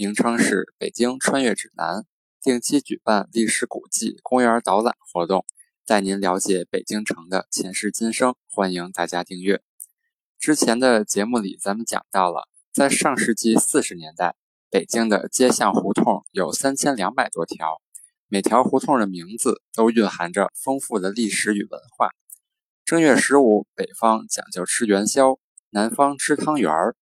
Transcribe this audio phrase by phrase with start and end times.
[0.00, 2.02] 名称是《北京穿越指南》，
[2.40, 5.44] 定期举办历史古迹、公园导览活动，
[5.84, 8.36] 带您了解北京城的前世今生。
[8.48, 9.60] 欢迎大家订阅。
[10.38, 14.36] 之前的节目里，咱们讲到了，在上世纪四十年代，
[14.70, 17.82] 北京的街巷胡同有三千两百多条，
[18.28, 22.10] 每条胡同的名字都蕴含着丰富的历史与文化。
[22.84, 25.40] 正月十五，北方讲究吃元宵，
[25.70, 26.94] 南方吃汤圆儿。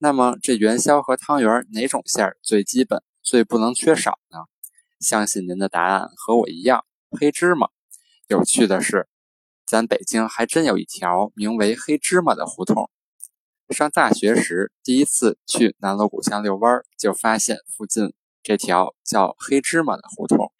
[0.00, 4.38] 那么这元宵和汤圆哪种馅儿最基本、最不能缺少呢？
[5.00, 7.68] 相信您的答案和我一样，黑芝麻。
[8.28, 9.08] 有趣的是，
[9.66, 12.88] 咱北京还真有一条名为黑芝麻的胡同。
[13.70, 20.52] 上大学时第一次去南锣鼓巷遛弯儿，就发现附近这条叫黑芝麻的胡同。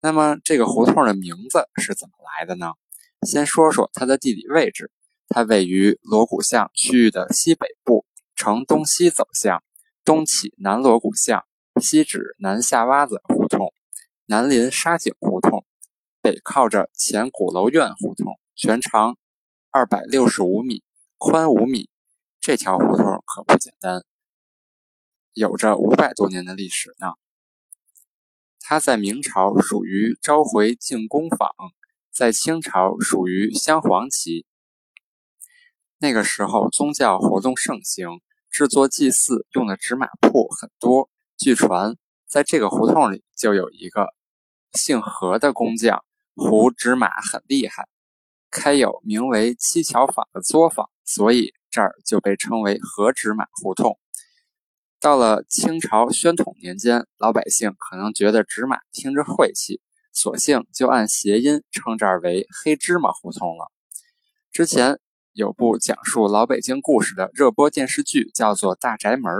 [0.00, 2.74] 那么这个胡同的名字是怎么来的呢？
[3.26, 4.92] 先说说它的地理位置，
[5.28, 8.06] 它位于锣鼓巷区域的西北部。
[8.38, 9.64] 呈东西走向，
[10.04, 11.44] 东起南锣鼓巷，
[11.82, 13.74] 西指南下洼子胡同，
[14.26, 15.66] 南临沙井胡同，
[16.22, 19.18] 北靠着前鼓楼院胡同，全长
[19.72, 20.84] 二百六十五米，
[21.16, 21.90] 宽五米。
[22.38, 24.04] 这条胡同可不简单，
[25.32, 27.08] 有着五百多年的历史呢。
[28.60, 31.50] 它在明朝属于召回进宫坊，
[32.12, 34.46] 在清朝属于镶黄旗。
[35.98, 38.20] 那个时候宗教活动盛行。
[38.50, 41.96] 制作祭祀用的纸马铺很多，据传
[42.26, 44.08] 在这个胡同里就有一个
[44.72, 46.04] 姓何的工匠，
[46.34, 47.86] 胡纸马很厉害，
[48.50, 53.98] 开有名为七巧坊的作坊，所以这儿就被称为何纸马胡同。
[54.98, 59.80] 到了清朝宣统年间，老百姓可能觉得纸马听着晦气，
[60.12, 63.70] 索性就按谐音称这儿为黑芝麻胡同了。
[64.50, 64.98] 之前。
[65.38, 69.32] 有部讲述老北京故事的热播电视剧，叫做《大宅门》，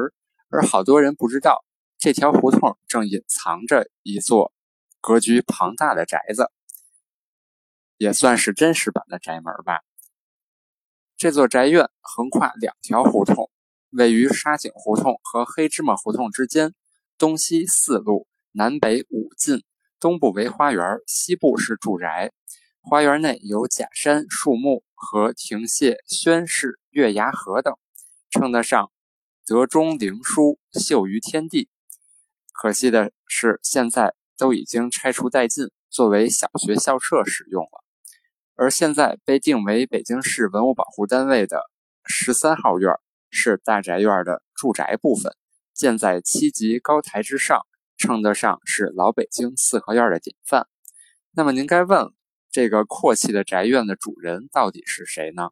[0.49, 1.65] 而好多人不知道，
[1.99, 4.53] 这条胡同正隐藏着一座
[5.01, 6.53] 格局庞大的宅子，
[7.97, 9.81] 也算是真实版的宅门吧。
[11.17, 13.51] 这座宅院横跨两条胡同，
[13.91, 16.77] 位于沙井胡同和黑芝麻胡同之间，
[17.19, 19.65] 东西四路，南北五进，
[19.99, 22.31] 东部为花园，西部是住宅。
[22.89, 27.75] 花园内有假山、树木和亭榭、轩室、月牙河等，
[28.31, 28.91] 称得上
[29.47, 31.69] 德中灵枢，秀于天地。
[32.51, 37.85] 可惜的是，现在都已经拆除殆尽，作为小学校舍使用了。
[38.55, 41.61] 而现在被定为北京市文物保护单位的
[42.07, 42.91] 十三号院，
[43.31, 45.31] 是大宅院的住宅部分，
[45.75, 47.67] 建在七级高台之上，
[47.99, 50.67] 称得上是老北京四合院的典范。
[51.33, 52.15] 那么您该问了。
[52.59, 55.51] 这个阔气的宅院的主人到底是谁呢？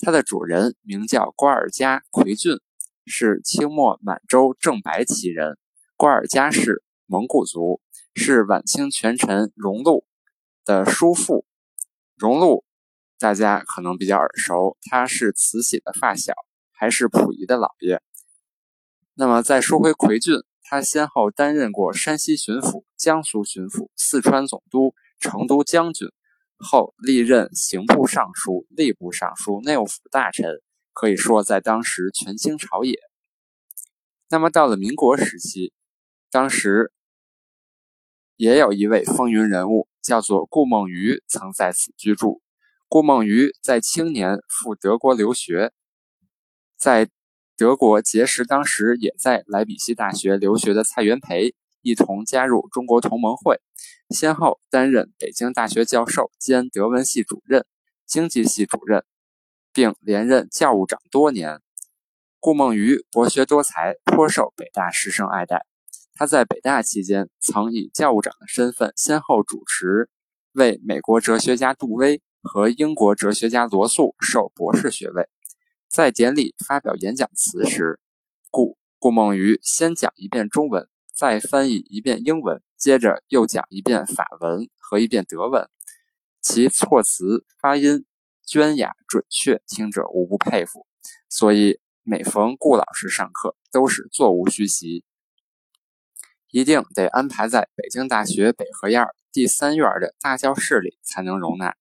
[0.00, 2.58] 它的主人名叫瓜尔佳奎俊，
[3.04, 5.56] 是清末满洲正白旗人。
[5.96, 7.80] 瓜尔佳氏，蒙古族，
[8.16, 10.04] 是晚清权臣荣禄
[10.64, 11.46] 的叔父。
[12.16, 12.64] 荣禄
[13.20, 16.34] 大家可能比较耳熟，他是慈禧的发小，
[16.72, 18.02] 还是溥仪的姥爷。
[19.14, 24.92] 那么再说回奎俊，他先后担任过山西巡抚、江苏巡抚、四川总督。
[25.18, 26.08] 成都将军
[26.58, 30.62] 后历任刑部尚书、吏部尚书、内务府大臣，
[30.92, 32.98] 可以说在当时权倾朝野。
[34.28, 35.72] 那么到了民国时期，
[36.30, 36.92] 当时
[38.36, 42.42] 也有一位风云人物，叫做顾梦渔，曾在此居住。
[42.88, 45.72] 顾梦渔在青年赴德国留学，
[46.76, 47.08] 在
[47.56, 51.54] 德国结识当时也在莱比锡大学留学的蔡元培。
[51.86, 53.60] 一同加入中国同盟会，
[54.10, 57.64] 先后担任北京大学教授兼德文系主任、
[58.04, 59.04] 经济系主任，
[59.72, 61.60] 并连任教务长多年。
[62.40, 65.64] 顾梦渔博学多才，颇受北大师生爱戴。
[66.12, 70.10] 他在北大期间，曾以教务长的身份，先后主持
[70.54, 75.28] 为美国哲学家杜威和英国哲学家罗素授博士学位。
[75.88, 78.00] 在典礼发表演讲词时，
[78.50, 80.88] 顾顾梦渔先讲一遍中文。
[81.16, 85.66] 再翻译一遍英文，接着又讲一遍法文和一遍德文，
[86.42, 88.04] 其措辞发音
[88.44, 90.86] 娟雅准确，听者无不佩服。
[91.30, 95.04] 所以每逢顾老师上课，都是座无虚席。
[96.50, 99.02] 一定得安排在北京大学北河沿
[99.32, 101.74] 第三院的大教室里才能容纳。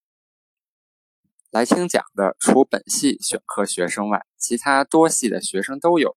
[1.52, 6.16] 来听讲的除本系选课学生外，其他多系的学生都有，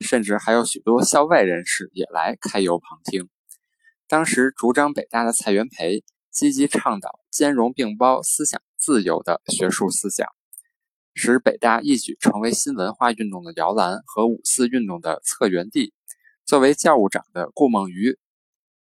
[0.00, 3.28] 甚至还有许多校外人士也来开游旁听。
[4.06, 10.26] 当时主张北大的蔡元培积极倡导兼容并包、思想自由的学术思想，
[11.14, 15.92] 使北大一举成为新文化运动的摇篮和五四运动的策源地。
[16.46, 18.18] 作为教务长的顾梦渔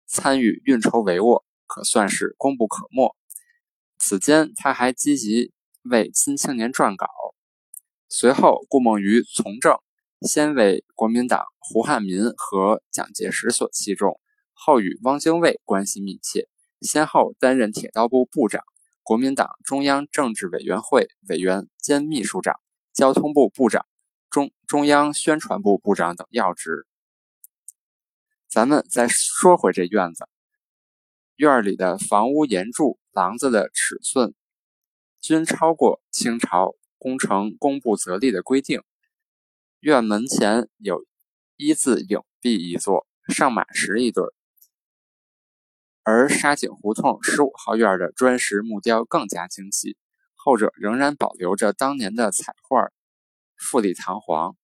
[0.06, 3.16] 参与运筹帷幄，可算是功不可没。
[3.98, 5.52] 此间，他还积极
[5.84, 7.06] 为《新青年》撰稿。
[8.10, 9.78] 随后，顾梦渔从政，
[10.20, 14.20] 先为国民党胡汉民和蒋介石所器重，
[14.52, 16.48] 后与汪精卫关系密切，
[16.80, 18.64] 先后担任铁道部部长、
[19.04, 22.56] 国民党中央政治委员会委员兼秘书长、
[22.92, 23.86] 交通部部长、
[24.28, 26.86] 中中央宣传部部长等要职。
[28.48, 30.26] 咱们再说回这院子，
[31.36, 34.34] 院里的房屋檐柱、廊子的尺寸，
[35.20, 38.82] 均超过清朝工程工部则例的规定。
[39.80, 41.04] 院门前有
[41.56, 44.24] 一字影壁一座，上马石一对，
[46.02, 49.96] 而沙井胡同十五号院的砖石木雕更加精细，
[50.34, 52.88] 后者仍然保留着当年的彩画，
[53.56, 54.56] 富丽堂皇。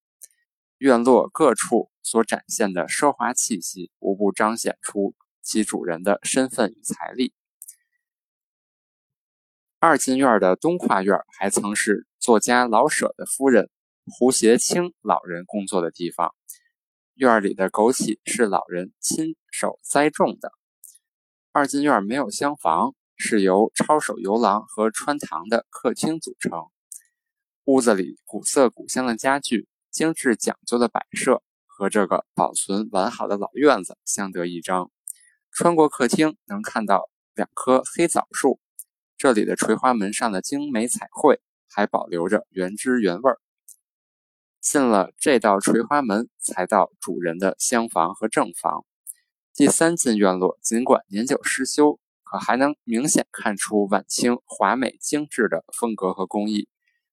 [0.78, 7.32] 院落各处所展现的奢华气息，无不彰显出其主人的身份与财力。
[9.78, 13.70] 二进院的东跨院还曾是作家老舍的夫人
[14.06, 16.34] 胡协清老人工作的地方。
[17.14, 20.52] 院里的枸杞是老人亲手栽种的。
[21.52, 26.52] 二进院没有厢房，是由抄手游廊和穿堂的客厅组成。
[27.64, 29.68] 屋子里古色古香的家具。
[29.94, 34.90] 精致讲究的摆设和这个保存完好的老院子相得益彰。
[35.52, 38.58] 穿过客厅，能看到两棵黑枣树。
[39.16, 43.38] 这里的垂花门上的精美彩绘还保留着原汁原味儿。
[44.64, 48.86] 进了这道垂花门，才到主人的厢房和正房。
[49.54, 56.68] 第三进院落，尽管年久失修，可还能明显看出晚清华美精致的风格和工艺。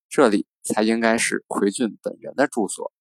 [0.10, 0.48] 这里。
[0.64, 2.94] 才应该是奎俊本人的住所。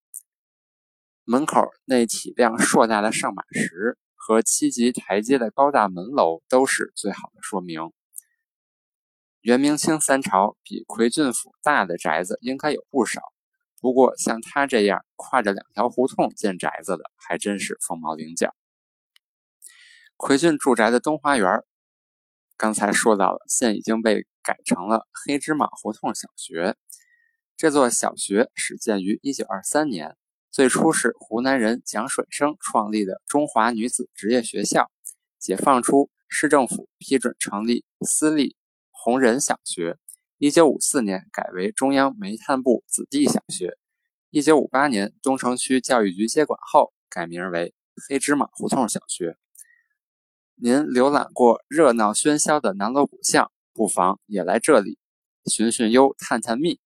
[1.24, 7.92] 门口那体量硕大的上马石和七级台阶的高大门楼，都是最好的说明。
[9.42, 13.20] 元明清三朝比奎俊府大的宅子应该有不少，
[13.80, 18.54] 不过像他这样跨着两条胡同建宅子的，还真是凤毛麟角。
[20.16, 21.62] 奎俊住宅的东花园，
[22.58, 26.76] 刚才说到了，现已经被改成了黑芝麻胡同小学。
[27.56, 30.16] 这座小学始建于1923年，
[30.50, 34.90] 最初是湖南人蒋水生创立的中华女子职业学校。
[35.38, 38.56] 解放初，市政府批准成立私立
[38.90, 39.96] 红人小学。
[40.40, 43.76] 1954年改为中央煤炭部子弟小学。
[44.30, 47.74] 1958年，东城区教育局接管后，改名为
[48.08, 49.36] 黑芝麻胡同小学。
[50.54, 54.98] 您浏览过热闹喧嚣的南锣鼓巷，不妨也来这里
[55.44, 56.80] 寻寻幽、探探秘。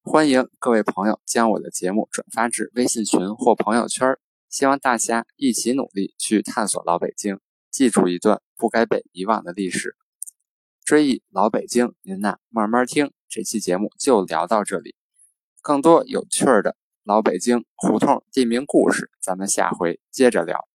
[0.00, 4.16] 欢迎各位朋友将我的节目转发至微信群或朋友圈，
[4.48, 7.38] 希望大家一起努力去探索老北京，
[7.70, 9.94] 记住一段不该被遗忘的历史。
[10.84, 13.12] 追忆老北京，您呐慢慢听。
[13.28, 14.94] 这期节目就聊到这里，
[15.62, 20.71] 更多有趣的老北京胡同地名故事，咱们下回接着聊。